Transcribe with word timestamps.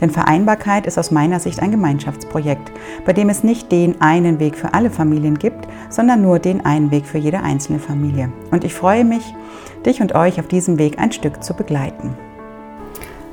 Denn 0.00 0.10
Vereinbarkeit 0.10 0.86
ist 0.86 0.98
aus 0.98 1.10
meiner 1.10 1.40
Sicht 1.40 1.60
ein 1.60 1.70
Gemeinschaftsprojekt, 1.70 2.72
bei 3.04 3.12
dem 3.12 3.28
es 3.28 3.44
nicht 3.44 3.72
den 3.72 4.00
einen 4.00 4.40
Weg 4.40 4.56
für 4.56 4.74
alle 4.74 4.90
Familien 4.90 5.38
gibt, 5.38 5.66
sondern 5.90 6.22
nur 6.22 6.38
den 6.38 6.64
einen 6.64 6.90
Weg 6.90 7.06
für 7.06 7.18
jede 7.18 7.40
einzelne 7.40 7.78
Familie. 7.78 8.32
Und 8.50 8.64
ich 8.64 8.74
freue 8.74 9.04
mich, 9.04 9.34
dich 9.84 10.00
und 10.00 10.14
euch 10.14 10.40
auf 10.40 10.48
diesem 10.48 10.78
Weg 10.78 10.98
ein 10.98 11.12
Stück 11.12 11.42
zu 11.42 11.54
begleiten. 11.54 12.14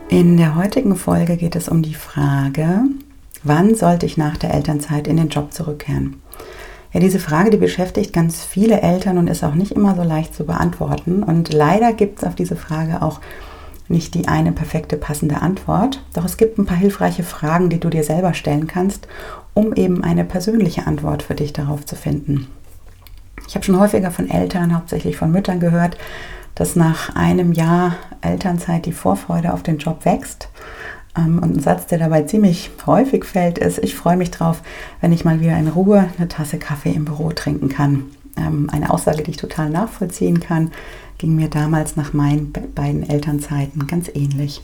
In 0.09 0.38
der 0.38 0.55
heutigen 0.55 0.95
Folge 0.95 1.38
geht 1.38 1.55
es 1.55 1.69
um 1.69 1.81
die 1.81 1.95
Frage, 1.95 2.83
wann 3.43 3.75
sollte 3.75 4.05
ich 4.05 4.17
nach 4.17 4.38
der 4.38 4.53
Elternzeit 4.53 5.07
in 5.07 5.17
den 5.17 5.29
Job 5.29 5.53
zurückkehren? 5.53 6.21
Ja, 6.93 6.99
diese 6.99 7.19
Frage, 7.19 7.49
die 7.49 7.57
beschäftigt 7.57 8.13
ganz 8.13 8.43
viele 8.43 8.81
Eltern 8.81 9.17
und 9.17 9.27
ist 9.27 9.43
auch 9.43 9.55
nicht 9.55 9.71
immer 9.71 9.95
so 9.95 10.03
leicht 10.03 10.35
zu 10.35 10.45
beantworten. 10.45 11.23
Und 11.23 11.52
leider 11.52 11.91
gibt 11.91 12.19
es 12.19 12.23
auf 12.23 12.35
diese 12.35 12.55
Frage 12.55 13.02
auch 13.02 13.19
nicht 13.93 14.13
die 14.15 14.27
eine 14.27 14.52
perfekte 14.52 14.97
passende 14.97 15.41
Antwort, 15.41 16.03
doch 16.13 16.25
es 16.25 16.35
gibt 16.35 16.57
ein 16.57 16.65
paar 16.65 16.77
hilfreiche 16.77 17.23
Fragen, 17.23 17.70
die 17.70 17.79
du 17.79 17.89
dir 17.89 18.03
selber 18.03 18.33
stellen 18.33 18.67
kannst, 18.67 19.07
um 19.53 19.73
eben 19.73 20.03
eine 20.03 20.25
persönliche 20.25 20.85
Antwort 20.88 21.23
für 21.23 21.35
dich 21.35 21.53
darauf 21.53 21.85
zu 21.85 21.95
finden. 21.95 22.47
Ich 23.47 23.55
habe 23.55 23.64
schon 23.64 23.80
häufiger 23.80 24.11
von 24.11 24.30
Eltern, 24.30 24.75
hauptsächlich 24.75 25.16
von 25.16 25.31
Müttern 25.31 25.59
gehört, 25.59 25.97
dass 26.55 26.75
nach 26.75 27.16
einem 27.16 27.53
Jahr 27.53 27.95
Elternzeit 28.21 28.86
die 28.86 28.91
Vorfreude 28.91 29.53
auf 29.53 29.64
den 29.64 29.77
Job 29.77 30.05
wächst. 30.05 30.49
Ähm, 31.17 31.39
und 31.39 31.55
ein 31.55 31.59
Satz, 31.59 31.88
der 31.88 31.99
dabei 31.99 32.23
ziemlich 32.23 32.71
häufig 32.86 33.25
fällt, 33.25 33.58
ist, 33.58 33.80
ich 33.80 33.95
freue 33.95 34.17
mich 34.17 34.31
drauf, 34.31 34.61
wenn 35.02 35.11
ich 35.11 35.25
mal 35.25 35.39
wieder 35.39 35.58
in 35.58 35.67
Ruhe 35.67 36.09
eine 36.17 36.27
Tasse 36.27 36.58
Kaffee 36.58 36.91
im 36.91 37.05
Büro 37.05 37.30
trinken 37.31 37.69
kann. 37.69 38.05
Ähm, 38.38 38.70
eine 38.72 38.89
Aussage, 38.89 39.23
die 39.23 39.31
ich 39.31 39.38
total 39.38 39.70
nachvollziehen 39.70 40.39
kann, 40.39 40.72
ging 41.17 41.36
mir 41.36 41.50
damals 41.50 41.95
nach 41.95 42.14
meinen 42.14 42.52
beiden 42.52 43.08
Elternzeiten 43.08 43.88
ganz 43.88 44.09
ähnlich. 44.14 44.62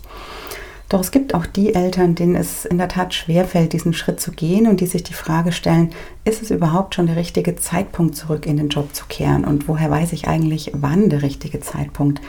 Doch 0.89 1.01
es 1.01 1.11
gibt 1.11 1.35
auch 1.35 1.45
die 1.45 1.75
Eltern, 1.75 2.15
denen 2.15 2.35
es 2.35 2.65
in 2.65 2.79
der 2.79 2.87
Tat 2.87 3.13
schwerfällt, 3.13 3.73
diesen 3.73 3.93
Schritt 3.93 4.19
zu 4.19 4.31
gehen 4.31 4.65
und 4.65 4.81
die 4.81 4.87
sich 4.87 5.03
die 5.03 5.13
Frage 5.13 5.51
stellen, 5.51 5.91
ist 6.25 6.41
es 6.41 6.49
überhaupt 6.49 6.95
schon 6.95 7.05
der 7.05 7.15
richtige 7.15 7.55
Zeitpunkt, 7.55 8.15
zurück 8.15 8.47
in 8.47 8.57
den 8.57 8.69
Job 8.69 8.95
zu 8.95 9.05
kehren? 9.07 9.45
Und 9.45 9.67
woher 9.67 9.91
weiß 9.91 10.13
ich 10.13 10.27
eigentlich, 10.27 10.71
wann 10.73 11.11
der 11.11 11.21
richtige 11.21 11.59
Zeitpunkt 11.59 12.21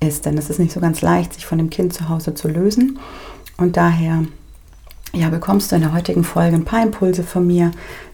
ist? 0.00 0.26
Denn 0.26 0.36
es 0.36 0.50
ist 0.50 0.58
nicht 0.58 0.72
so 0.72 0.80
ganz 0.80 1.02
leicht, 1.02 1.34
sich 1.34 1.46
von 1.46 1.58
dem 1.58 1.70
Kind 1.70 1.92
zu 1.92 2.08
Hause 2.08 2.34
zu 2.34 2.48
lösen. 2.48 2.98
Und 3.56 3.76
daher 3.76 4.24
ja, 5.12 5.28
bekommst 5.28 5.70
du 5.70 5.76
in 5.76 5.82
der 5.82 5.92
heutigen 5.92 6.24
Folge 6.24 6.56
ein 6.56 6.64
paar 6.64 6.82
Impulse 6.82 7.22
von 7.22 7.46
mir, 7.46 7.72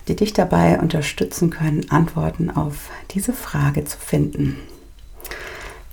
die 0.08 0.16
dich 0.16 0.32
dabei 0.32 0.78
unterstützen 0.78 1.50
können, 1.50 1.90
Antworten 1.90 2.50
auf 2.50 2.90
diese 3.10 3.32
Frage 3.32 3.84
zu 3.84 3.98
finden. 3.98 4.56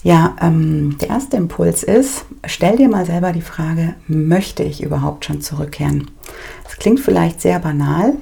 Ja, 0.04 0.36
ähm, 0.42 0.98
der 1.00 1.10
erste 1.10 1.38
Impuls 1.38 1.82
ist, 1.82 2.26
stell 2.46 2.76
dir 2.76 2.90
mal 2.90 3.06
selber 3.06 3.32
die 3.32 3.42
Frage, 3.42 3.96
möchte 4.08 4.62
ich 4.64 4.84
überhaupt 4.84 5.26
schon 5.26 5.42
zurückkehren? 5.42 6.12
Es 6.68 6.76
klingt 6.76 7.00
vielleicht 7.00 7.40
sehr 7.40 7.60
banal, 7.60 8.14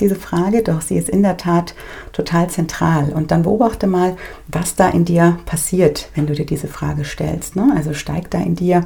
diese 0.00 0.16
Frage, 0.16 0.62
doch 0.62 0.80
sie 0.80 0.96
ist 0.96 1.08
in 1.08 1.22
der 1.22 1.36
Tat 1.36 1.74
total 2.12 2.48
zentral. 2.48 3.12
Und 3.12 3.30
dann 3.30 3.42
beobachte 3.42 3.86
mal, 3.86 4.16
was 4.48 4.74
da 4.74 4.88
in 4.88 5.04
dir 5.04 5.38
passiert, 5.46 6.08
wenn 6.14 6.26
du 6.26 6.34
dir 6.34 6.46
diese 6.46 6.68
Frage 6.68 7.04
stellst. 7.04 7.56
Ne? 7.56 7.72
Also 7.76 7.94
steigt 7.94 8.34
da 8.34 8.38
in 8.38 8.54
dir 8.54 8.84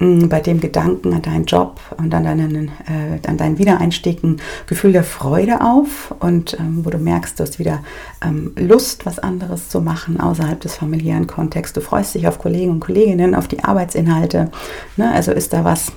bei 0.00 0.40
dem 0.40 0.60
Gedanken 0.60 1.12
an 1.12 1.20
deinen 1.20 1.44
Job 1.44 1.78
und 1.98 2.14
an 2.14 2.24
deinen, 2.24 2.68
äh, 2.68 3.28
an 3.28 3.36
deinen 3.36 3.58
Wiedereinstieg 3.58 4.24
ein 4.24 4.40
Gefühl 4.66 4.92
der 4.92 5.04
Freude 5.04 5.60
auf 5.60 6.14
und 6.20 6.58
ähm, 6.58 6.86
wo 6.86 6.90
du 6.90 6.96
merkst, 6.96 7.38
du 7.38 7.42
hast 7.42 7.58
wieder 7.58 7.82
ähm, 8.24 8.52
Lust, 8.56 9.04
was 9.04 9.18
anderes 9.18 9.68
zu 9.68 9.82
machen 9.82 10.18
außerhalb 10.18 10.58
des 10.58 10.76
familiären 10.76 11.26
Kontexts. 11.26 11.74
Du 11.74 11.82
freust 11.82 12.14
dich 12.14 12.26
auf 12.26 12.38
Kollegen 12.38 12.70
und 12.70 12.80
Kolleginnen, 12.80 13.34
auf 13.34 13.46
die 13.46 13.62
Arbeitsinhalte. 13.62 14.50
Ne? 14.96 15.12
Also 15.12 15.32
ist 15.32 15.52
da 15.52 15.64
was, 15.64 15.92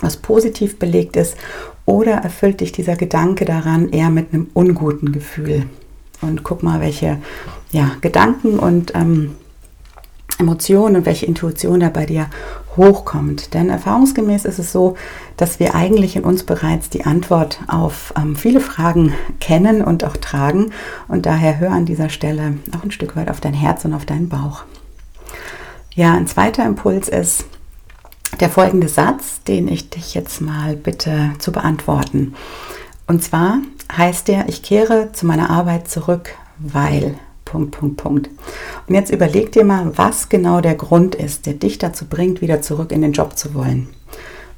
was 0.00 0.16
positiv 0.16 0.80
belegt 0.80 1.14
ist 1.14 1.36
oder 1.86 2.14
erfüllt 2.14 2.60
dich 2.60 2.72
dieser 2.72 2.96
Gedanke 2.96 3.44
daran 3.44 3.90
eher 3.90 4.10
mit 4.10 4.34
einem 4.34 4.48
unguten 4.54 5.12
Gefühl? 5.12 5.66
Und 6.20 6.42
guck 6.42 6.64
mal, 6.64 6.80
welche 6.80 7.18
ja, 7.70 7.92
Gedanken 8.00 8.58
und 8.58 8.92
ähm, 8.96 9.36
Emotionen 10.40 10.96
und 10.96 11.06
welche 11.06 11.26
Intuition 11.26 11.80
da 11.80 11.88
bei 11.88 12.06
dir 12.06 12.26
hochkommt. 12.76 13.54
Denn 13.54 13.68
erfahrungsgemäß 13.68 14.44
ist 14.44 14.58
es 14.58 14.72
so, 14.72 14.96
dass 15.36 15.60
wir 15.60 15.74
eigentlich 15.74 16.16
in 16.16 16.24
uns 16.24 16.42
bereits 16.44 16.90
die 16.90 17.04
Antwort 17.04 17.60
auf 17.68 18.12
ähm, 18.16 18.34
viele 18.36 18.60
Fragen 18.60 19.14
kennen 19.38 19.82
und 19.82 20.04
auch 20.04 20.16
tragen. 20.16 20.72
Und 21.06 21.26
daher 21.26 21.58
hör 21.60 21.70
an 21.70 21.86
dieser 21.86 22.08
Stelle 22.08 22.54
auch 22.76 22.82
ein 22.82 22.90
Stück 22.90 23.16
weit 23.16 23.30
auf 23.30 23.40
dein 23.40 23.54
Herz 23.54 23.84
und 23.84 23.94
auf 23.94 24.06
deinen 24.06 24.28
Bauch. 24.28 24.64
Ja, 25.94 26.14
ein 26.14 26.26
zweiter 26.26 26.64
Impuls 26.64 27.08
ist 27.08 27.44
der 28.38 28.48
folgende 28.48 28.88
Satz, 28.88 29.42
den 29.42 29.68
ich 29.68 29.90
dich 29.90 30.14
jetzt 30.14 30.40
mal 30.40 30.76
bitte 30.76 31.32
zu 31.38 31.52
beantworten. 31.52 32.34
Und 33.06 33.24
zwar 33.24 33.58
heißt 33.96 34.28
der, 34.28 34.48
ich 34.48 34.62
kehre 34.62 35.10
zu 35.12 35.26
meiner 35.26 35.50
Arbeit 35.50 35.88
zurück, 35.88 36.30
weil 36.58 37.16
Punkt, 37.50 37.72
Punkt, 37.72 37.96
Punkt. 37.96 38.30
Und 38.86 38.94
jetzt 38.94 39.10
überleg 39.10 39.50
dir 39.50 39.64
mal, 39.64 39.90
was 39.96 40.28
genau 40.28 40.60
der 40.60 40.76
Grund 40.76 41.16
ist, 41.16 41.46
der 41.46 41.54
dich 41.54 41.78
dazu 41.78 42.04
bringt, 42.04 42.40
wieder 42.40 42.62
zurück 42.62 42.92
in 42.92 43.02
den 43.02 43.10
Job 43.10 43.36
zu 43.36 43.54
wollen. 43.54 43.88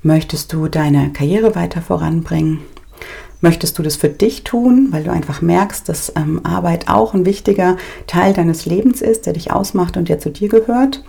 Möchtest 0.03 0.53
du 0.53 0.69
deine 0.69 1.10
Karriere 1.10 1.54
weiter 1.54 1.81
voranbringen? 1.81 2.60
Möchtest 3.41 3.78
du 3.78 3.82
das 3.82 3.97
für 3.97 4.10
dich 4.10 4.44
tun, 4.44 4.88
weil 4.91 5.04
du 5.04 5.10
einfach 5.10 5.41
merkst, 5.41 5.88
dass 5.88 6.12
ähm, 6.16 6.44
Arbeit 6.44 6.88
auch 6.88 7.14
ein 7.14 7.25
wichtiger 7.25 7.78
Teil 8.06 8.34
deines 8.34 8.66
Lebens 8.66 9.00
ist, 9.00 9.25
der 9.25 9.32
dich 9.32 9.50
ausmacht 9.50 9.97
und 9.97 10.10
der 10.10 10.19
zu 10.19 10.31
dir 10.31 10.50
gehört? 10.50 11.02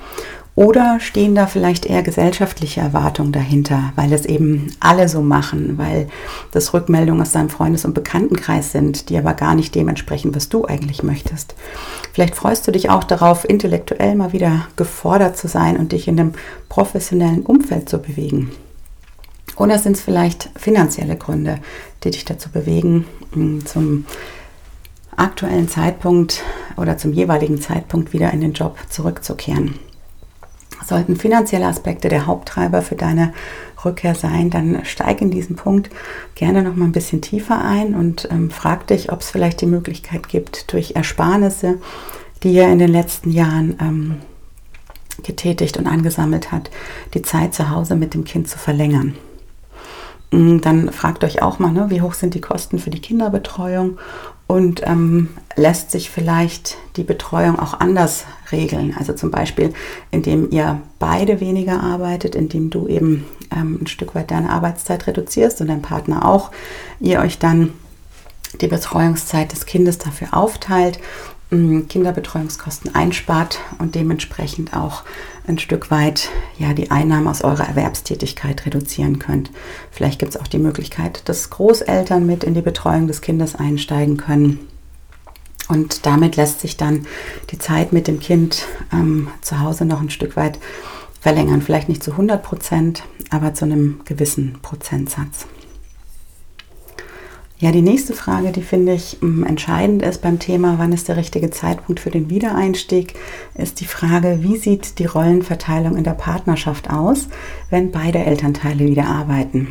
Oder 0.56 1.00
stehen 1.00 1.34
da 1.34 1.48
vielleicht 1.48 1.88
eher 1.88 2.04
gesellschaftliche 2.04 2.80
Erwartungen 2.80 3.32
dahinter, 3.32 3.92
weil 3.96 4.14
es 4.14 4.26
eben 4.26 4.72
alle 4.80 5.10
so 5.10 5.22
machen, 5.22 5.80
weil 5.80 6.08
das 6.52 6.76
Rückmeldungen 6.76 7.24
aus 7.24 7.32
deinem 7.32 7.50
Freundes- 7.50 7.86
und 7.86 7.96
Bekanntenkreis 7.96 8.72
sind, 8.72 9.10
die 9.10 9.18
aber 9.18 9.34
gar 9.34 9.56
nicht 9.56 9.74
dementsprechend, 9.74 10.36
was 10.36 10.50
du 10.50 10.66
eigentlich 10.66 11.02
möchtest. 11.02 11.56
Vielleicht 12.12 12.36
freust 12.36 12.68
du 12.68 12.72
dich 12.72 12.92
auch 12.92 13.04
darauf, 13.04 13.50
intellektuell 13.50 14.14
mal 14.14 14.32
wieder 14.32 14.68
gefordert 14.76 15.38
zu 15.38 15.48
sein 15.48 15.76
und 15.76 15.92
dich 15.92 16.08
in 16.08 16.20
einem 16.20 16.34
professionellen 16.70 17.42
Umfeld 17.42 17.90
zu 17.90 17.98
bewegen. 17.98 18.52
Oder 19.56 19.80
sind 19.80 19.98
es 19.98 20.04
vielleicht 20.04 20.52
finanzielle 20.56 21.16
Gründe, 21.16 21.60
die 22.04 22.12
dich 22.12 22.26
dazu 22.26 22.50
bewegen, 22.50 23.06
zum 23.66 24.06
aktuellen 25.16 25.68
Zeitpunkt 25.68 26.44
oder 26.78 26.98
zum 27.00 27.12
jeweiligen 27.12 27.60
Zeitpunkt 27.60 28.14
wieder 28.14 28.32
in 28.32 28.42
den 28.42 28.54
Job 28.54 28.78
zurückzukehren? 28.90 29.80
Sollten 30.86 31.16
finanzielle 31.16 31.66
Aspekte 31.66 32.10
der 32.10 32.28
Haupttreiber 32.28 32.82
für 32.82 32.96
deine 32.96 33.34
Rückkehr 33.84 34.16
sein, 34.16 34.50
dann 34.50 34.86
steig 34.86 35.22
in 35.22 35.32
diesen 35.32 35.56
Punkt 35.56 35.90
gerne 36.36 36.62
noch 36.62 36.76
mal 36.76 36.86
ein 36.86 36.92
bisschen 36.92 37.22
tiefer 37.22 37.64
ein 37.64 37.96
und 37.96 38.28
ähm, 38.32 38.50
frag 38.50 38.88
dich, 38.88 39.12
ob 39.12 39.22
es 39.22 39.30
vielleicht 39.30 39.62
die 39.62 39.66
Möglichkeit 39.66 40.28
gibt, 40.28 40.72
durch 40.72 40.96
Ersparnisse, 40.96 41.80
die 42.44 42.54
ihr 42.54 42.68
in 42.68 42.80
den 42.80 42.92
letzten 42.92 43.32
Jahren 43.32 43.78
ähm, 43.80 44.16
getätigt 45.24 45.78
und 45.78 45.88
angesammelt 45.88 46.52
hat, 46.52 46.70
die 47.14 47.22
Zeit 47.22 47.54
zu 47.54 47.70
Hause 47.70 47.96
mit 47.96 48.14
dem 48.14 48.24
Kind 48.24 48.48
zu 48.48 48.58
verlängern. 48.58 49.16
Mm, 50.32 50.60
dann 50.60 50.92
fragt 50.92 51.24
euch 51.24 51.42
auch 51.42 51.60
mal, 51.60 51.72
ne, 51.72 51.90
wie 51.90 52.02
hoch 52.02 52.14
sind 52.14 52.34
die 52.34 52.42
Kosten 52.42 52.80
für 52.80 52.90
die 52.90 53.02
Kinderbetreuung 53.02 54.00
und 54.54 54.84
ähm, 54.86 55.30
lässt 55.56 55.90
sich 55.90 56.12
vielleicht 56.12 56.78
die 56.96 57.04
Betreuung 57.04 57.58
auch 57.58 57.80
anders 57.80 58.26
regeln. 58.52 58.96
Also 58.96 59.14
zum 59.14 59.32
Beispiel, 59.32 59.74
indem 60.12 60.52
ihr 60.52 60.80
beide 61.00 61.40
weniger 61.40 61.82
arbeitet, 61.82 62.36
indem 62.36 62.70
du 62.70 62.88
eben 62.88 63.26
ähm, 63.52 63.80
ein 63.82 63.88
Stück 63.88 64.14
weit 64.14 64.30
deine 64.30 64.52
Arbeitszeit 64.52 65.08
reduzierst 65.08 65.60
und 65.60 65.70
dein 65.70 65.82
Partner 65.82 66.28
auch, 66.28 66.52
ihr 67.00 67.20
euch 67.22 67.40
dann 67.40 67.74
die 68.62 68.68
Betreuungszeit 68.68 69.52
des 69.52 69.66
Kindes 69.66 69.98
dafür 69.98 70.30
aufteilt 70.32 71.00
Kinderbetreuungskosten 71.88 72.96
einspart 72.96 73.60
und 73.78 73.96
dementsprechend 73.96 74.74
auch 74.74 75.04
ein 75.46 75.60
Stück 75.60 75.92
weit 75.92 76.30
ja, 76.58 76.74
die 76.74 76.90
Einnahmen 76.90 77.28
aus 77.28 77.44
eurer 77.44 77.68
Erwerbstätigkeit 77.68 78.66
reduzieren 78.66 79.20
könnt. 79.20 79.52
Vielleicht 79.92 80.20
gibt 80.20 80.34
es 80.34 80.42
auch 80.42 80.48
die 80.48 80.58
Möglichkeit, 80.58 81.28
dass 81.30 81.50
Großeltern 81.50 82.26
mit 82.26 82.44
in 82.44 82.54
die 82.54 82.62
Betreuung 82.62 83.08
des 83.08 83.22
Kindes 83.22 83.56
einsteigen 83.56 84.18
können. 84.18 84.68
Und 85.70 86.06
damit 86.06 86.36
lässt 86.36 86.60
sich 86.60 86.76
dann 86.76 87.06
die 87.52 87.60
Zeit 87.60 87.94
mit 87.94 88.08
dem 88.08 88.20
Kind 88.20 88.66
ähm, 88.92 89.28
zu 89.42 89.60
Hause 89.60 89.86
noch 89.86 90.02
ein 90.02 90.10
Stück 90.10 90.36
weit 90.36 90.60
verlängern. 91.22 91.62
Vielleicht 91.62 91.88
nicht 91.88 92.04
zu 92.04 92.12
100 92.12 92.42
Prozent, 92.42 93.04
aber 93.30 93.54
zu 93.54 93.66
einem 93.66 94.02
gewissen 94.06 94.58
Prozentsatz. 94.62 95.46
Ja, 97.64 97.72
die 97.72 97.82
nächste 97.82 98.12
Frage, 98.12 98.52
die 98.52 98.62
finde 98.62 98.94
ich 98.94 99.20
mm, 99.22 99.46
entscheidend 99.46 100.02
ist 100.02 100.22
beim 100.22 100.38
Thema, 100.38 100.80
wann 100.80 100.92
ist 100.92 101.08
der 101.08 101.16
richtige 101.16 101.50
Zeitpunkt 101.50 102.02
für 102.02 102.12
den 102.12 102.30
Wiedereinstieg, 102.30 103.14
ist 103.56 103.80
die 103.80 103.86
Frage, 103.86 104.40
wie 104.42 104.58
sieht 104.58 105.00
die 105.00 105.06
Rollenverteilung 105.06 105.96
in 105.96 106.04
der 106.04 106.12
Partnerschaft 106.12 106.90
aus, 106.90 107.30
wenn 107.70 107.92
beide 107.92 108.20
Elternteile 108.20 108.86
wieder 108.86 109.06
arbeiten. 109.06 109.70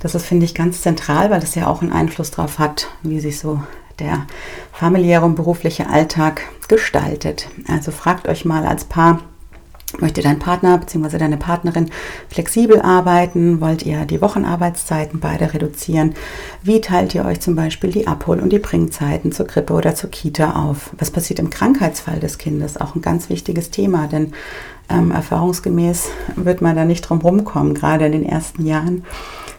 Das 0.00 0.14
ist, 0.14 0.24
finde 0.24 0.46
ich, 0.46 0.54
ganz 0.54 0.80
zentral, 0.80 1.30
weil 1.30 1.40
das 1.40 1.54
ja 1.54 1.66
auch 1.66 1.82
einen 1.82 1.92
Einfluss 1.92 2.30
darauf 2.30 2.58
hat, 2.58 2.88
wie 3.02 3.20
sich 3.20 3.38
so 3.38 3.62
der 3.98 4.26
familiäre 4.72 5.26
und 5.26 5.34
berufliche 5.34 5.90
Alltag 5.90 6.40
gestaltet. 6.68 7.50
Also 7.68 7.90
fragt 7.90 8.26
euch 8.28 8.46
mal 8.46 8.64
als 8.64 8.84
Paar, 8.84 9.20
Möchte 9.96 10.20
dein 10.20 10.38
Partner 10.38 10.76
bzw. 10.76 11.16
deine 11.16 11.38
Partnerin 11.38 11.90
flexibel 12.28 12.80
arbeiten? 12.80 13.60
Wollt 13.62 13.84
ihr 13.84 14.04
die 14.04 14.20
Wochenarbeitszeiten 14.20 15.18
beide 15.18 15.54
reduzieren? 15.54 16.14
Wie 16.62 16.82
teilt 16.82 17.14
ihr 17.14 17.24
euch 17.24 17.40
zum 17.40 17.56
Beispiel 17.56 17.90
die 17.90 18.06
Abhol- 18.06 18.40
und 18.40 18.52
die 18.52 18.58
Bringzeiten 18.58 19.32
zur 19.32 19.46
Krippe 19.46 19.72
oder 19.72 19.94
zur 19.94 20.10
Kita 20.10 20.52
auf? 20.52 20.90
Was 20.98 21.10
passiert 21.10 21.38
im 21.38 21.48
Krankheitsfall 21.48 22.20
des 22.20 22.36
Kindes? 22.36 22.78
Auch 22.78 22.94
ein 22.94 23.02
ganz 23.02 23.30
wichtiges 23.30 23.70
Thema, 23.70 24.08
denn 24.08 24.34
ähm, 24.90 25.10
erfahrungsgemäß 25.10 26.10
wird 26.36 26.60
man 26.60 26.76
da 26.76 26.84
nicht 26.84 27.02
drum 27.02 27.22
rumkommen, 27.22 27.72
gerade 27.72 28.06
in 28.06 28.12
den 28.12 28.26
ersten 28.26 28.66
Jahren. 28.66 29.04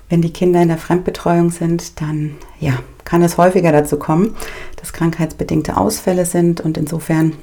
Wenn 0.09 0.21
die 0.21 0.33
Kinder 0.33 0.61
in 0.61 0.69
der 0.69 0.77
Fremdbetreuung 0.77 1.49
sind, 1.49 2.01
dann 2.01 2.35
ja, 2.59 2.73
kann 3.03 3.23
es 3.23 3.37
häufiger 3.37 3.71
dazu 3.71 3.97
kommen, 3.97 4.35
dass 4.75 4.93
krankheitsbedingte 4.93 5.75
Ausfälle 5.75 6.25
sind 6.25 6.61
und 6.61 6.77
insofern 6.77 7.33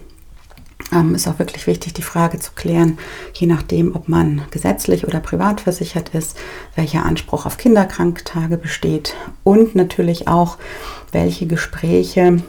ähm, 1.01 1.15
ist 1.15 1.29
auch 1.29 1.39
wirklich 1.39 1.67
wichtig, 1.67 1.95
die 1.95 2.03
Frage 2.03 2.39
zu 2.39 2.53
klären, 2.55 2.99
je 3.35 3.47
nachdem, 3.47 3.95
ob 3.95 4.09
man 4.09 4.43
gesetzlich 4.51 5.07
oder 5.07 5.21
privat 5.21 5.61
versichert 5.61 6.11
ist, 6.11 6.37
welcher 6.75 7.05
Anspruch 7.05 7.47
auf 7.47 7.59
Kinderkranktage 7.59 8.57
besteht 8.57 9.15
und 9.45 9.75
natürlich 9.75 10.29
auch, 10.29 10.59
welche 11.13 11.47
Gespräche 11.47 12.43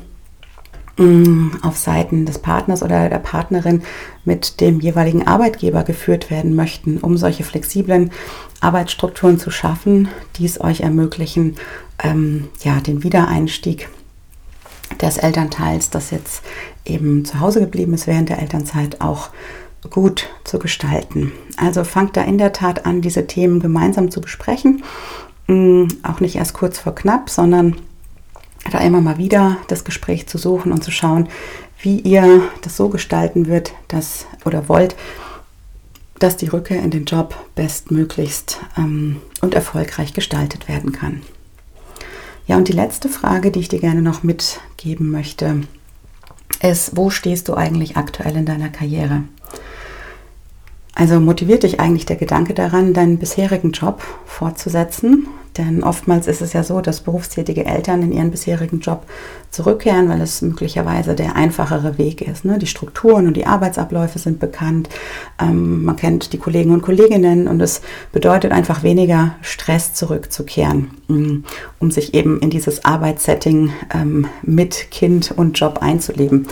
mm, 0.97 1.49
auf 1.61 1.77
Seiten 1.77 2.25
des 2.25 2.39
Partners 2.39 2.83
oder 2.83 3.09
der 3.09 3.19
Partnerin 3.19 3.83
mit 4.25 4.61
dem 4.61 4.79
jeweiligen 4.79 5.27
Arbeitgeber 5.27 5.83
geführt 5.83 6.29
werden 6.29 6.55
möchten, 6.55 6.97
um 6.97 7.17
solche 7.17 7.43
flexiblen 7.43 8.11
Arbeitsstrukturen 8.59 9.39
zu 9.39 9.51
schaffen, 9.51 10.07
die 10.37 10.45
es 10.45 10.59
euch 10.59 10.81
ermöglichen, 10.81 11.55
ähm, 12.03 12.49
ja, 12.63 12.79
den 12.79 13.03
Wiedereinstieg 13.03 13.89
des 15.01 15.17
Elternteils, 15.17 15.89
das 15.89 16.11
jetzt 16.11 16.41
eben 16.85 17.25
zu 17.25 17.39
Hause 17.39 17.59
geblieben 17.59 17.93
ist 17.93 18.07
während 18.07 18.29
der 18.29 18.39
Elternzeit, 18.39 19.01
auch 19.01 19.29
gut 19.89 20.29
zu 20.43 20.59
gestalten. 20.59 21.31
Also 21.55 21.83
fangt 21.83 22.17
da 22.17 22.21
in 22.21 22.37
der 22.37 22.53
Tat 22.53 22.85
an, 22.85 23.01
diese 23.01 23.27
Themen 23.27 23.59
gemeinsam 23.59 24.11
zu 24.11 24.21
besprechen. 24.21 24.83
Mm, 25.47 25.85
auch 26.03 26.19
nicht 26.19 26.35
erst 26.35 26.53
kurz 26.53 26.79
vor 26.79 26.95
knapp, 26.95 27.29
sondern 27.29 27.75
da 28.71 28.79
immer 28.79 29.01
mal 29.01 29.17
wieder 29.17 29.57
das 29.67 29.85
Gespräch 29.85 30.27
zu 30.27 30.37
suchen 30.37 30.71
und 30.71 30.83
zu 30.83 30.91
schauen, 30.91 31.29
wie 31.79 31.99
ihr 31.99 32.41
das 32.61 32.75
so 32.75 32.89
gestalten 32.89 33.47
wird, 33.47 33.73
dass 33.87 34.25
oder 34.45 34.67
wollt, 34.67 34.95
dass 36.19 36.37
die 36.37 36.47
Rückkehr 36.47 36.81
in 36.81 36.91
den 36.91 37.05
Job 37.05 37.35
bestmöglichst 37.55 38.59
ähm, 38.77 39.21
und 39.41 39.53
erfolgreich 39.53 40.13
gestaltet 40.13 40.67
werden 40.67 40.91
kann. 40.91 41.21
Ja, 42.47 42.55
und 42.55 42.69
die 42.69 42.73
letzte 42.73 43.09
Frage, 43.09 43.51
die 43.51 43.59
ich 43.59 43.67
dir 43.67 43.79
gerne 43.79 44.01
noch 44.01 44.23
mitgeben 44.23 45.11
möchte, 45.11 45.61
ist, 46.61 46.95
wo 46.95 47.09
stehst 47.09 47.49
du 47.49 47.55
eigentlich 47.55 47.97
aktuell 47.97 48.37
in 48.37 48.45
deiner 48.45 48.69
Karriere? 48.69 49.23
Also 50.97 51.19
motiviert 51.19 51.61
dich 51.61 51.79
eigentlich 51.79 52.07
der 52.07 52.15
Gedanke 52.15 52.55
daran, 52.55 52.95
deinen 52.95 53.19
bisherigen 53.19 53.71
Job 53.71 54.01
fortzusetzen 54.25 55.27
denn 55.57 55.83
oftmals 55.83 56.27
ist 56.27 56.41
es 56.41 56.53
ja 56.53 56.63
so, 56.63 56.81
dass 56.81 57.01
berufstätige 57.01 57.65
Eltern 57.65 58.03
in 58.03 58.11
ihren 58.11 58.31
bisherigen 58.31 58.79
Job 58.79 59.05
zurückkehren, 59.49 60.09
weil 60.09 60.21
es 60.21 60.41
möglicherweise 60.41 61.15
der 61.15 61.35
einfachere 61.35 61.97
Weg 61.97 62.21
ist. 62.21 62.45
Ne? 62.45 62.59
Die 62.59 62.67
Strukturen 62.67 63.27
und 63.27 63.35
die 63.35 63.47
Arbeitsabläufe 63.47 64.19
sind 64.19 64.39
bekannt. 64.39 64.89
Ähm, 65.41 65.83
man 65.83 65.95
kennt 65.95 66.33
die 66.33 66.37
Kollegen 66.37 66.71
und 66.71 66.81
Kolleginnen 66.81 67.47
und 67.47 67.61
es 67.61 67.81
bedeutet 68.11 68.51
einfach 68.51 68.83
weniger 68.83 69.35
Stress 69.41 69.93
zurückzukehren, 69.93 70.91
mm, 71.07 71.43
um 71.79 71.91
sich 71.91 72.13
eben 72.13 72.39
in 72.39 72.49
dieses 72.49 72.85
Arbeitssetting 72.85 73.71
ähm, 73.93 74.27
mit 74.43 74.91
Kind 74.91 75.33
und 75.35 75.57
Job 75.59 75.79
einzuleben. 75.81 76.47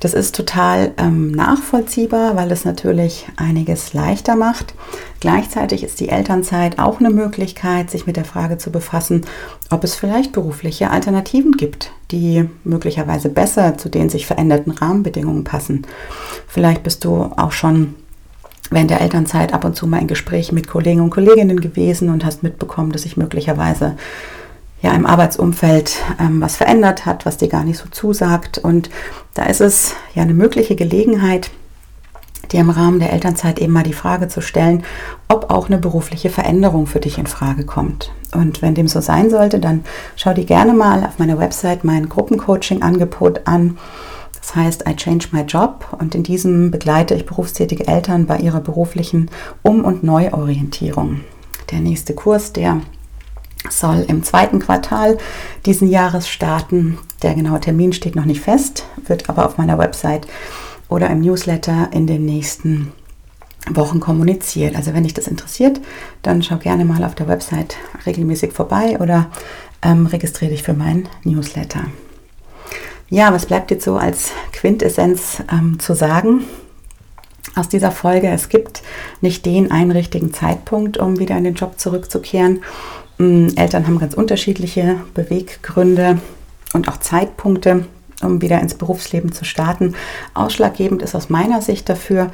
Das 0.00 0.14
ist 0.14 0.34
total 0.34 0.92
ähm, 0.96 1.32
nachvollziehbar, 1.32 2.36
weil 2.36 2.52
es 2.52 2.64
natürlich 2.64 3.26
einiges 3.36 3.94
leichter 3.94 4.36
macht. 4.36 4.74
Gleichzeitig 5.20 5.82
ist 5.82 5.98
die 5.98 6.08
Elternzeit 6.08 6.78
auch 6.78 7.00
eine 7.00 7.10
Möglichkeit, 7.10 7.90
sich 7.90 8.06
mit 8.06 8.16
der 8.16 8.24
Frage 8.24 8.58
zu 8.58 8.70
befassen, 8.70 9.22
ob 9.70 9.82
es 9.82 9.96
vielleicht 9.96 10.32
berufliche 10.32 10.90
Alternativen 10.90 11.52
gibt, 11.52 11.90
die 12.12 12.48
möglicherweise 12.62 13.28
besser 13.28 13.76
zu 13.76 13.88
den 13.88 14.08
sich 14.08 14.26
veränderten 14.26 14.70
Rahmenbedingungen 14.70 15.42
passen. 15.42 15.84
Vielleicht 16.46 16.84
bist 16.84 17.04
du 17.04 17.32
auch 17.36 17.52
schon 17.52 17.94
während 18.70 18.90
der 18.90 19.00
Elternzeit 19.00 19.52
ab 19.52 19.64
und 19.64 19.74
zu 19.74 19.86
mal 19.86 20.00
in 20.00 20.06
Gesprächen 20.06 20.54
mit 20.54 20.68
Kollegen 20.68 21.00
und 21.00 21.10
Kolleginnen 21.10 21.60
gewesen 21.60 22.10
und 22.10 22.24
hast 22.24 22.42
mitbekommen, 22.42 22.92
dass 22.92 23.02
sich 23.02 23.16
möglicherweise 23.16 23.96
ja 24.80 24.92
im 24.92 25.06
Arbeitsumfeld 25.06 25.96
ähm, 26.20 26.40
was 26.40 26.56
verändert 26.56 27.06
hat, 27.06 27.26
was 27.26 27.36
dir 27.36 27.48
gar 27.48 27.64
nicht 27.64 27.78
so 27.78 27.88
zusagt. 27.88 28.58
Und 28.58 28.90
da 29.34 29.44
ist 29.44 29.60
es 29.60 29.94
ja 30.14 30.22
eine 30.22 30.34
mögliche 30.34 30.76
Gelegenheit, 30.76 31.50
dir 32.52 32.60
im 32.60 32.70
Rahmen 32.70 32.98
der 32.98 33.12
Elternzeit 33.12 33.58
eben 33.58 33.72
mal 33.72 33.82
die 33.82 33.92
Frage 33.92 34.28
zu 34.28 34.40
stellen, 34.40 34.84
ob 35.28 35.50
auch 35.50 35.66
eine 35.66 35.78
berufliche 35.78 36.30
Veränderung 36.30 36.86
für 36.86 37.00
dich 37.00 37.18
in 37.18 37.26
Frage 37.26 37.64
kommt. 37.64 38.12
Und 38.34 38.62
wenn 38.62 38.74
dem 38.74 38.88
so 38.88 39.00
sein 39.00 39.30
sollte, 39.30 39.58
dann 39.58 39.84
schau 40.16 40.32
dir 40.32 40.44
gerne 40.44 40.72
mal 40.72 41.04
auf 41.04 41.18
meiner 41.18 41.38
Website 41.38 41.84
mein 41.84 42.08
Gruppencoaching-Angebot 42.08 43.46
an. 43.46 43.78
Das 44.40 44.54
heißt 44.54 44.84
I 44.88 44.96
Change 44.96 45.28
My 45.32 45.42
Job 45.42 45.86
und 45.98 46.14
in 46.14 46.22
diesem 46.22 46.70
begleite 46.70 47.14
ich 47.14 47.26
berufstätige 47.26 47.86
Eltern 47.86 48.26
bei 48.26 48.38
ihrer 48.38 48.60
beruflichen 48.60 49.30
Um- 49.62 49.84
und 49.84 50.04
Neuorientierung. 50.04 51.20
Der 51.70 51.80
nächste 51.80 52.14
Kurs, 52.14 52.52
der 52.52 52.80
soll 53.70 54.04
im 54.08 54.22
zweiten 54.22 54.58
Quartal 54.58 55.18
diesen 55.66 55.88
Jahres 55.88 56.28
starten. 56.28 56.98
Der 57.22 57.34
genaue 57.34 57.60
Termin 57.60 57.92
steht 57.92 58.16
noch 58.16 58.24
nicht 58.24 58.40
fest, 58.40 58.84
wird 59.06 59.28
aber 59.28 59.46
auf 59.46 59.58
meiner 59.58 59.78
Website 59.78 60.26
oder 60.88 61.10
im 61.10 61.20
Newsletter 61.20 61.88
in 61.92 62.06
den 62.06 62.24
nächsten 62.24 62.92
Wochen 63.68 64.00
kommuniziert. 64.00 64.76
Also 64.76 64.94
wenn 64.94 65.04
dich 65.04 65.14
das 65.14 65.26
interessiert, 65.26 65.80
dann 66.22 66.42
schau 66.42 66.56
gerne 66.56 66.84
mal 66.84 67.04
auf 67.04 67.14
der 67.14 67.28
Website 67.28 67.76
regelmäßig 68.06 68.52
vorbei 68.52 68.98
oder 68.98 69.30
ähm, 69.82 70.06
registriere 70.06 70.52
dich 70.52 70.62
für 70.62 70.74
meinen 70.74 71.08
Newsletter. 71.24 71.84
Ja, 73.10 73.32
was 73.32 73.46
bleibt 73.46 73.70
jetzt 73.70 73.84
so 73.84 73.96
als 73.96 74.32
Quintessenz 74.52 75.42
ähm, 75.50 75.78
zu 75.78 75.94
sagen? 75.94 76.44
Aus 77.54 77.68
dieser 77.68 77.90
Folge, 77.90 78.28
es 78.28 78.48
gibt 78.48 78.82
nicht 79.20 79.44
den 79.46 79.70
einen 79.70 79.90
richtigen 79.90 80.32
Zeitpunkt, 80.32 80.96
um 80.98 81.18
wieder 81.18 81.36
in 81.36 81.44
den 81.44 81.54
Job 81.54 81.78
zurückzukehren. 81.78 82.62
Mm, 83.18 83.48
Eltern 83.56 83.86
haben 83.86 83.98
ganz 83.98 84.14
unterschiedliche 84.14 85.00
Beweggründe 85.14 86.18
und 86.72 86.88
auch 86.88 86.98
Zeitpunkte, 86.98 87.86
um 88.22 88.40
wieder 88.42 88.60
ins 88.60 88.74
Berufsleben 88.74 89.32
zu 89.32 89.44
starten. 89.44 89.94
Ausschlaggebend 90.34 91.02
ist 91.02 91.14
aus 91.14 91.28
meiner 91.30 91.62
Sicht 91.62 91.88
dafür, 91.88 92.30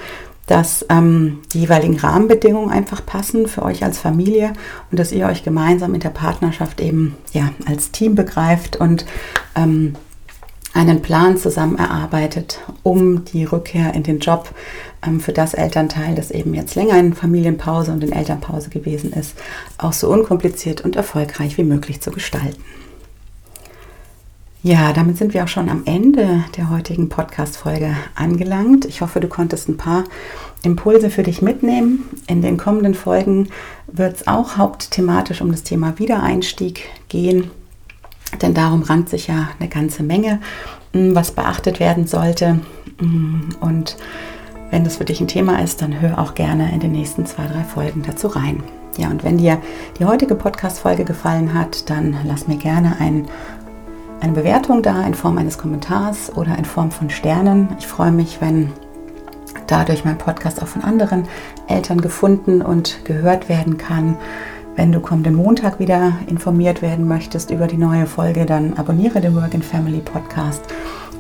dass 0.47 0.85
ähm, 0.91 1.41
die 1.53 1.61
jeweiligen 1.61 1.99
Rahmenbedingungen 1.99 2.71
einfach 2.71 3.05
passen 3.05 3.47
für 3.47 3.63
euch 3.63 3.83
als 3.83 3.99
Familie 3.99 4.53
und 4.91 4.99
dass 4.99 5.13
ihr 5.13 5.27
euch 5.27 5.43
gemeinsam 5.43 5.95
in 5.95 6.01
der 6.01 6.11
Partnerschaft 6.11 6.81
eben 6.81 7.17
ja, 7.33 7.51
als 7.67 7.93
Team 7.93 8.15
begreift 8.15 8.77
und 8.77 9.07
ähm, 9.57 9.95
einen 10.75 11.01
Plan 11.01 11.39
zusammen 11.39 11.79
erarbeitet, 11.79 12.61
um 12.83 13.25
die 13.25 13.45
Rückkehr 13.45 13.95
in 13.95 14.03
den 14.03 14.19
Job 14.19 14.51
ähm, 15.07 15.21
für 15.21 15.33
das 15.33 15.55
Elternteil, 15.55 16.15
das 16.15 16.31
eben 16.31 16.53
jetzt 16.53 16.75
länger 16.75 16.99
in 16.99 17.15
Familienpause 17.15 17.93
und 17.93 18.05
in 18.05 18.13
Elternpause 18.13 18.69
gewesen 18.69 19.13
ist, 19.13 19.35
auch 19.79 19.93
so 19.93 20.11
unkompliziert 20.11 20.83
und 20.83 20.97
erfolgreich 20.97 21.57
wie 21.57 21.65
möglich 21.65 22.01
zu 22.01 22.11
gestalten. 22.11 22.63
Ja, 24.63 24.95
damit 24.95 25.19
sind 25.19 25.35
wir 25.35 25.45
auch 25.45 25.49
schon 25.49 25.69
am 25.69 25.83
Ende 25.85 26.43
der 26.57 26.71
heutigen 26.71 27.11
Podcast-Folge 27.11 27.95
angelangt. 28.15 28.87
Ich 28.87 29.03
hoffe, 29.03 29.21
du 29.21 29.29
konntest 29.29 29.69
ein 29.69 29.77
paar 29.77 30.05
Impulse 30.63 31.11
für 31.11 31.23
dich 31.23 31.43
mitnehmen. 31.43 32.09
In 32.29 32.41
den 32.41 32.57
kommenden 32.57 32.95
Folgen 32.95 33.49
wird 33.87 34.17
es 34.17 34.27
auch 34.27 34.57
hauptthematisch 34.57 35.43
um 35.43 35.53
das 35.53 35.65
Thema 35.65 35.99
Wiedereinstieg 35.99 36.89
gehen, 37.11 37.51
denn 38.37 38.55
darum 38.55 38.83
rankt 38.83 39.09
sich 39.09 39.27
ja 39.27 39.49
eine 39.59 39.69
ganze 39.69 40.03
Menge, 40.03 40.41
hm, 40.93 41.15
was 41.15 41.33
beachtet 41.33 41.81
werden 41.81 42.07
sollte. 42.07 42.61
Hm, 42.99 43.49
und 43.61 43.97
wenn 44.71 44.85
das 44.85 44.97
für 44.97 45.05
dich 45.05 45.21
ein 45.21 45.29
Thema 45.29 45.63
ist, 45.63 45.83
dann 45.83 46.01
hör 46.01 46.19
auch 46.19 46.35
gerne 46.35 46.73
in 46.73 46.81
den 46.81 46.93
nächsten 46.93 47.27
zwei, 47.27 47.47
drei 47.47 47.63
Folgen 47.63 48.03
dazu 48.07 48.29
rein. 48.29 48.63
Ja, 48.97 49.09
und 49.09 49.25
wenn 49.25 49.39
dir 49.39 49.61
die 49.99 50.05
heutige 50.05 50.35
Podcast-Folge 50.35 51.05
gefallen 51.05 51.55
hat, 51.55 51.91
dann 51.91 52.17
lass 52.25 52.47
mir 52.47 52.57
gerne 52.57 52.97
ein, 53.01 53.27
eine 54.21 54.33
Bewertung 54.33 54.83
da 54.83 55.05
in 55.05 55.15
Form 55.15 55.39
eines 55.39 55.59
Kommentars 55.59 56.35
oder 56.37 56.57
in 56.57 56.65
Form 56.65 56.91
von 56.91 57.11
Sternen. 57.11 57.69
Ich 57.79 57.87
freue 57.87 58.13
mich, 58.13 58.41
wenn 58.41 58.73
dadurch 59.67 60.05
mein 60.05 60.19
Podcast 60.19 60.63
auch 60.63 60.69
von 60.69 60.83
anderen 60.83 61.25
Eltern 61.69 62.01
gefunden 62.01 62.63
und 62.63 63.05
gehört 63.05 63.49
werden 63.49 63.79
kann, 63.79 64.17
Wenn 64.77 64.91
du 64.91 65.01
kommenden 65.01 65.35
Montag 65.37 65.79
wieder 65.79 66.15
informiert 66.27 66.83
werden 66.83 67.07
möchtest 67.07 67.51
über 67.51 67.67
die 67.67 67.77
neue 67.77 68.07
Folge, 68.07 68.45
dann 68.45 68.75
abonniere 68.75 69.21
den 69.21 69.35
Work 69.37 69.55
and 69.55 69.65
Family 69.65 70.01
Podcast. 70.01 70.65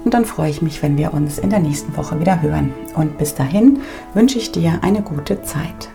Und 0.04 0.12
dann 0.12 0.24
freue 0.24 0.50
ich 0.50 0.60
mich, 0.60 0.82
wenn 0.82 0.98
wir 0.98 1.14
uns 1.14 1.38
in 1.38 1.50
der 1.50 1.60
nächsten 1.60 1.96
Woche 1.96 2.18
wieder 2.18 2.42
hören. 2.42 2.72
Und 2.96 3.16
bis 3.16 3.34
dahin 3.34 3.80
wünsche 4.12 4.38
ich 4.38 4.50
dir 4.50 4.80
eine 4.82 5.02
gute 5.02 5.42
Zeit. 5.42 5.88